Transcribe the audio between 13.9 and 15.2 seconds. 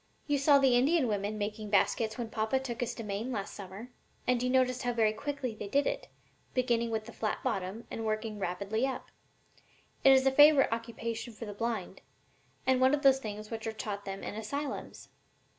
them in asylums."